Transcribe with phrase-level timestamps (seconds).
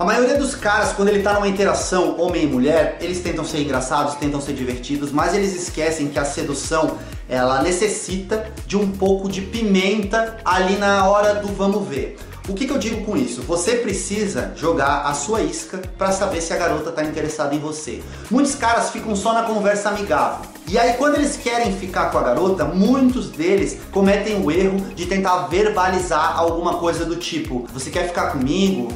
[0.00, 3.60] A maioria dos caras, quando ele tá numa interação homem e mulher, eles tentam ser
[3.60, 6.96] engraçados, tentam ser divertidos, mas eles esquecem que a sedução
[7.28, 12.16] ela necessita de um pouco de pimenta ali na hora do vamos ver.
[12.48, 13.42] O que, que eu digo com isso?
[13.42, 18.02] Você precisa jogar a sua isca para saber se a garota tá interessada em você.
[18.30, 20.46] Muitos caras ficam só na conversa amigável.
[20.66, 25.04] E aí, quando eles querem ficar com a garota, muitos deles cometem o erro de
[25.04, 28.88] tentar verbalizar alguma coisa do tipo: Você quer ficar comigo?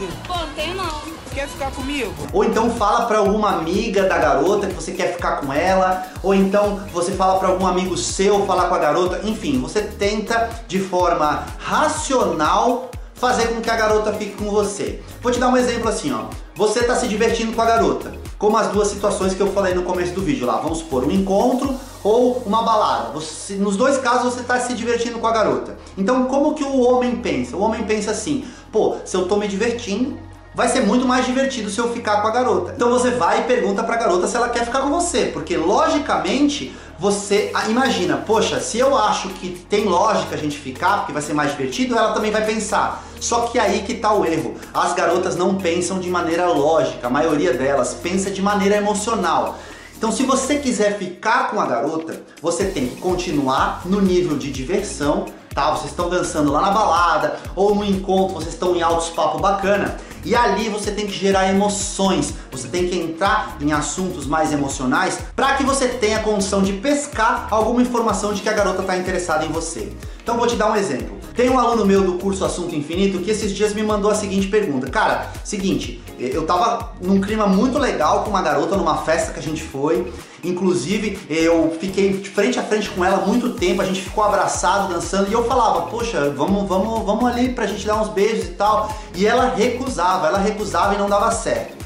[0.00, 0.06] Namorado?
[0.26, 1.00] Pô, não tenho não.
[1.34, 2.12] Quer ficar comigo?
[2.32, 6.34] Ou então fala para alguma amiga da garota que você quer ficar com ela, ou
[6.34, 10.80] então você fala para algum amigo seu falar com a garota, enfim, você tenta de
[10.80, 15.02] forma racional fazer com que a garota fique com você.
[15.22, 16.24] Vou te dar um exemplo assim, ó.
[16.56, 19.82] Você tá se divertindo com a garota, como as duas situações que eu falei no
[19.82, 20.56] começo do vídeo lá.
[20.56, 23.10] Vamos supor, um encontro ou uma balada.
[23.10, 25.76] Você, nos dois casos você tá se divertindo com a garota.
[25.96, 27.56] Então, como que o homem pensa?
[27.56, 30.18] O homem pensa assim: pô, se eu tô me divertindo,
[30.54, 32.72] vai ser muito mais divertido se eu ficar com a garota.
[32.74, 36.74] Então você vai e pergunta pra garota se ela quer ficar com você, porque logicamente
[36.98, 41.32] você imagina, poxa, se eu acho que tem lógica a gente ficar, porque vai ser
[41.32, 43.02] mais divertido, ela também vai pensar.
[43.18, 44.54] Só que aí que tá o erro.
[44.72, 49.58] As garotas não pensam de maneira lógica, a maioria delas pensa de maneira emocional.
[49.96, 54.50] Então, se você quiser ficar com a garota, você tem que continuar no nível de
[54.50, 55.70] diversão, tá?
[55.70, 59.96] Vocês estão dançando lá na balada ou no encontro, vocês estão em altos papo bacana
[60.24, 65.18] e ali você tem que gerar emoções, você tem que entrar em assuntos mais emocionais
[65.34, 69.44] para que você tenha condição de pescar alguma informação de que a garota está interessada
[69.44, 69.92] em você.
[70.22, 71.19] Então vou te dar um exemplo.
[71.34, 74.48] Tem um aluno meu do curso Assunto Infinito que esses dias me mandou a seguinte
[74.48, 79.38] pergunta: Cara, seguinte, eu tava num clima muito legal com uma garota numa festa que
[79.38, 80.12] a gente foi.
[80.42, 85.30] Inclusive, eu fiquei frente a frente com ela muito tempo, a gente ficou abraçado, dançando,
[85.30, 88.94] e eu falava, poxa, vamos, vamos, vamos ali pra gente dar uns beijos e tal.
[89.14, 91.78] E ela recusava, ela recusava e não dava certo.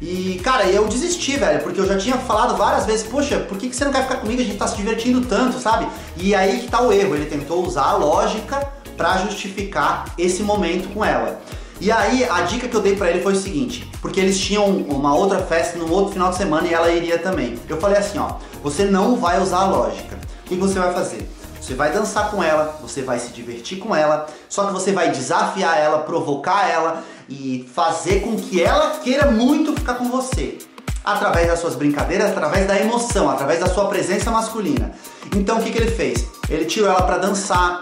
[0.00, 3.68] E, cara, eu desisti, velho, porque eu já tinha falado várias vezes, poxa, por que,
[3.68, 4.42] que você não quer ficar comigo?
[4.42, 5.86] A gente tá se divertindo tanto, sabe?
[6.16, 10.88] E aí que tá o erro, ele tentou usar a lógica para justificar esse momento
[10.94, 11.40] com ela.
[11.80, 14.64] E aí a dica que eu dei para ele foi o seguinte, porque eles tinham
[14.64, 17.58] uma outra festa no outro final de semana e ela iria também.
[17.68, 20.16] Eu falei assim, ó, você não vai usar a lógica.
[20.44, 21.28] O que você vai fazer?
[21.60, 25.10] Você vai dançar com ela, você vai se divertir com ela, só que você vai
[25.10, 30.58] desafiar ela, provocar ela e fazer com que ela queira muito ficar com você.
[31.04, 34.92] Através das suas brincadeiras, através da emoção, através da sua presença masculina.
[35.34, 36.24] Então o que, que ele fez?
[36.48, 37.80] Ele tirou ela para dançar,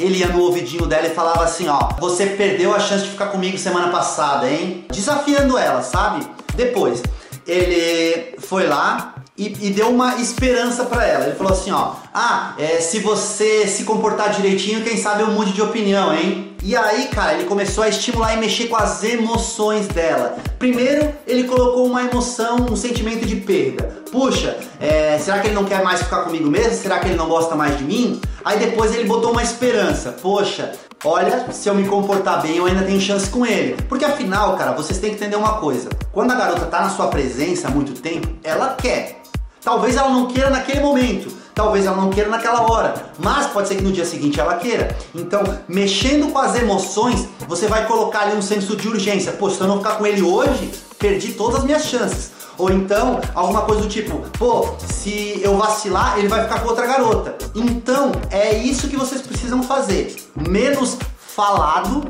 [0.00, 3.26] ele ia no ouvidinho dela e falava assim, ó, você perdeu a chance de ficar
[3.26, 4.84] comigo semana passada, hein?
[4.90, 6.26] Desafiando ela, sabe?
[6.54, 7.02] Depois,
[7.46, 11.26] ele foi lá e, e deu uma esperança para ela.
[11.26, 15.52] Ele falou assim, ó, ah, é, se você se comportar direitinho, quem sabe eu mude
[15.52, 16.56] de opinião, hein?
[16.62, 20.36] E aí, cara, ele começou a estimular e mexer com as emoções dela.
[20.58, 24.02] Primeiro, ele colocou uma emoção, um sentimento de perda.
[24.10, 26.74] Puxa, é, será que ele não quer mais ficar comigo mesmo?
[26.74, 28.20] Será que ele não gosta mais de mim?
[28.44, 30.12] Aí depois ele botou uma esperança.
[30.20, 30.72] Poxa,
[31.04, 33.80] olha, se eu me comportar bem, eu ainda tenho chance com ele.
[33.88, 35.88] Porque afinal, cara, vocês têm que entender uma coisa.
[36.12, 39.22] Quando a garota tá na sua presença há muito tempo, ela quer.
[39.62, 43.74] Talvez ela não queira naquele momento, talvez ela não queira naquela hora, mas pode ser
[43.74, 44.96] que no dia seguinte ela queira.
[45.14, 49.32] Então, mexendo com as emoções, você vai colocar ali um senso de urgência.
[49.32, 52.30] Pô, se eu não ficar com ele hoje, perdi todas as minhas chances.
[52.56, 56.86] Ou então, alguma coisa do tipo, pô, se eu vacilar, ele vai ficar com outra
[56.86, 57.36] garota.
[57.54, 60.16] Então, é isso que vocês precisam fazer.
[60.48, 62.08] Menos falado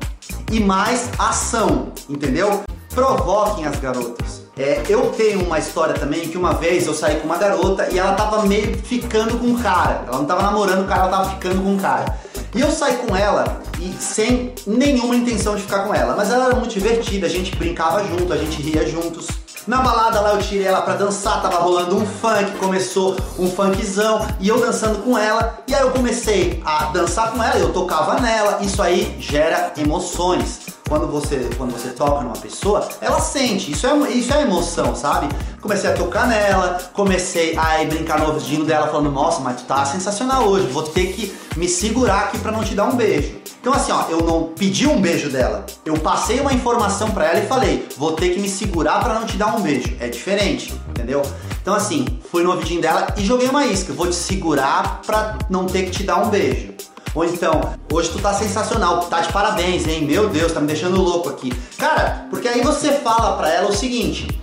[0.53, 2.63] e mais ação, entendeu?
[2.95, 4.43] Provoquem as garotas.
[4.61, 7.99] É, eu tenho uma história também que uma vez eu saí com uma garota e
[7.99, 10.05] ela tava meio ficando com um cara.
[10.07, 12.19] Ela não tava namorando o cara, ela tava ficando com um cara.
[12.55, 16.15] E eu saí com ela e sem nenhuma intenção de ficar com ela.
[16.15, 19.29] Mas ela era muito divertida, a gente brincava junto, a gente ria juntos.
[19.67, 24.27] Na balada lá eu tirei ela pra dançar, tava rolando um funk, começou um funkzão
[24.39, 25.59] e eu dançando com ela.
[25.67, 30.70] E aí eu comecei a dançar com ela, eu tocava nela, isso aí gera emoções
[30.91, 33.71] quando você, quando você toca numa pessoa, ela sente.
[33.71, 35.29] Isso é, isso é emoção, sabe?
[35.61, 39.85] Comecei a tocar nela, comecei a brincar no ouvidinho dela, falando: Nossa, mas tu tá
[39.85, 43.39] sensacional hoje, vou ter que me segurar aqui para não te dar um beijo.
[43.61, 47.39] Então, assim, ó, eu não pedi um beijo dela, eu passei uma informação para ela
[47.39, 49.97] e falei: Vou ter que me segurar para não te dar um beijo.
[50.01, 51.23] É diferente, entendeu?
[51.63, 55.67] Então, assim, fui no ouvidinho dela e joguei uma isca: Vou te segurar para não
[55.67, 56.80] ter que te dar um beijo.
[57.15, 57.61] Ou então,
[57.93, 60.05] hoje tu tá sensacional, tá de parabéns, hein?
[60.05, 61.53] Meu Deus, tá me deixando louco aqui.
[61.77, 64.41] Cara, porque aí você fala pra ela o seguinte: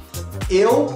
[0.50, 0.94] eu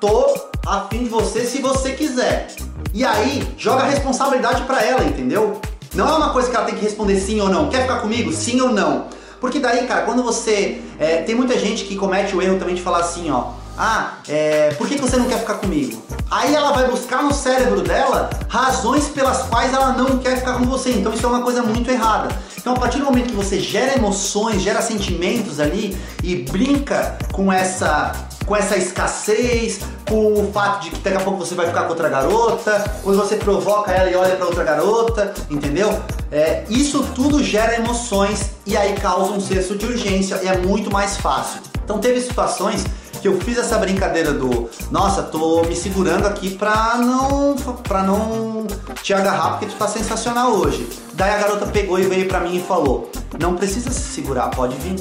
[0.00, 0.34] tô
[0.66, 2.48] afim de você se você quiser.
[2.92, 5.60] E aí, joga a responsabilidade pra ela, entendeu?
[5.94, 7.68] Não é uma coisa que ela tem que responder sim ou não.
[7.68, 8.32] Quer ficar comigo?
[8.32, 9.06] Sim ou não?
[9.40, 10.82] Porque daí, cara, quando você.
[10.98, 13.61] é, tem muita gente que comete o erro também de falar assim, ó.
[13.84, 16.00] Ah, é, por que, você não quer ficar comigo?
[16.30, 20.64] Aí ela vai buscar no cérebro dela razões pelas quais ela não quer ficar com
[20.66, 20.90] você.
[20.90, 22.28] Então isso é uma coisa muito errada.
[22.56, 27.52] Então a partir do momento que você gera emoções, gera sentimentos ali e brinca com
[27.52, 28.12] essa
[28.46, 31.90] com essa escassez, com o fato de que daqui a pouco você vai ficar com
[31.90, 36.00] outra garota, quando você provoca ela e olha para outra garota, entendeu?
[36.30, 40.88] É, isso tudo gera emoções e aí causa um senso de urgência e é muito
[40.88, 41.60] mais fácil.
[41.84, 42.84] Então teve situações
[43.22, 48.66] que eu fiz essa brincadeira do, nossa, tô me segurando aqui pra não para não
[49.00, 50.88] te agarrar porque tu tá sensacional hoje.
[51.14, 53.08] Daí a garota pegou e veio pra mim e falou:
[53.38, 54.96] "Não precisa se segurar, pode vir".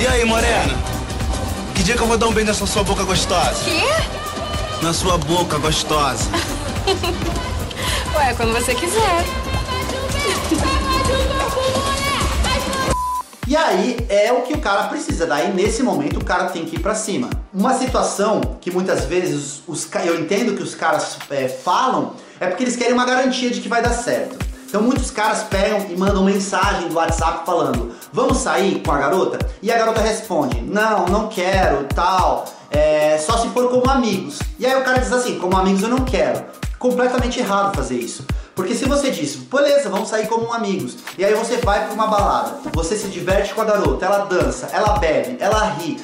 [0.00, 0.74] E aí, morena?
[1.74, 3.62] Que dia que eu vou dar um beijo nessa sua boca gostosa?
[3.64, 3.82] Quê?
[4.80, 6.24] Na sua boca gostosa.
[8.16, 9.24] Ué, quando você quiser.
[13.48, 15.26] E aí é o que o cara precisa.
[15.26, 17.30] Daí nesse momento o cara tem que ir pra cima.
[17.52, 22.62] Uma situação que muitas vezes os, eu entendo que os caras é, falam é porque
[22.62, 24.36] eles querem uma garantia de que vai dar certo.
[24.66, 29.38] Então muitos caras pegam e mandam mensagem do WhatsApp falando: "Vamos sair com a garota?"
[29.62, 32.44] E a garota responde: "Não, não quero, tal.
[32.70, 35.88] É, só se for como amigos." E aí o cara diz assim: "Como amigos eu
[35.88, 36.44] não quero."
[36.78, 38.26] Completamente errado fazer isso.
[38.58, 42.08] Porque se você diz, beleza, vamos sair como amigos, e aí você vai pra uma
[42.08, 45.96] balada, você se diverte com a garota, ela dança, ela bebe, ela ri,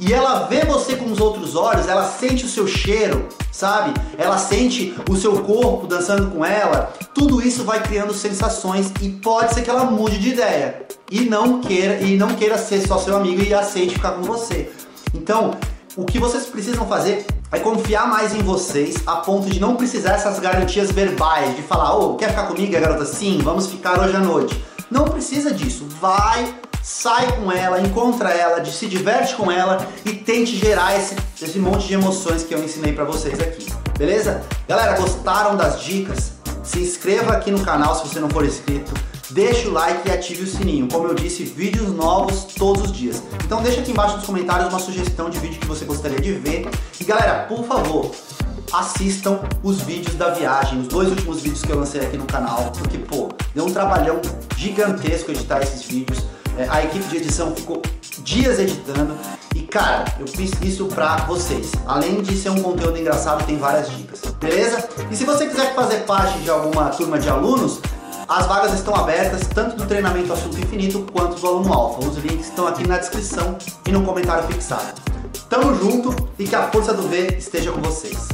[0.00, 3.94] e ela vê você com os outros olhos, ela sente o seu cheiro, sabe?
[4.18, 9.54] Ela sente o seu corpo dançando com ela, tudo isso vai criando sensações e pode
[9.54, 13.16] ser que ela mude de ideia e não queira e não queira ser só seu
[13.16, 14.72] amigo e aceite ficar com você.
[15.14, 15.52] Então,
[15.96, 20.12] o que vocês precisam fazer é confiar mais em vocês a ponto de não precisar
[20.12, 23.04] essas garantias verbais, de falar, ô, quer ficar comigo, garota?
[23.04, 24.64] Sim, vamos ficar hoje à noite.
[24.90, 25.86] Não precisa disso.
[26.00, 31.58] Vai, sai com ela, encontra ela, se diverte com ela e tente gerar esse, esse
[31.58, 33.66] monte de emoções que eu ensinei pra vocês aqui.
[33.98, 34.42] Beleza?
[34.66, 36.32] Galera, gostaram das dicas?
[36.62, 38.92] Se inscreva aqui no canal se você não for inscrito.
[39.32, 40.86] Deixe o like e ative o sininho.
[40.88, 43.22] Como eu disse, vídeos novos todos os dias.
[43.44, 46.68] Então deixa aqui embaixo nos comentários uma sugestão de vídeo que você gostaria de ver.
[47.00, 48.10] E galera, por favor,
[48.70, 52.72] assistam os vídeos da viagem, os dois últimos vídeos que eu lancei aqui no canal,
[52.78, 54.20] porque pô, deu um trabalhão
[54.54, 56.18] gigantesco editar esses vídeos.
[56.58, 57.80] É, a equipe de edição ficou
[58.18, 59.16] dias editando
[59.54, 61.72] e cara, eu fiz isso pra vocês.
[61.86, 64.86] Além de ser um conteúdo engraçado, tem várias dicas, beleza?
[65.10, 67.80] E se você quiser fazer parte de alguma turma de alunos,
[68.34, 72.08] as vagas estão abertas tanto do treinamento Assunto Infinito quanto do Aluno Alfa.
[72.08, 75.02] Os links estão aqui na descrição e no comentário fixado.
[75.50, 78.32] Tamo junto e que a força do V esteja com vocês.